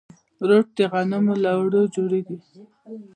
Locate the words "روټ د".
0.47-0.79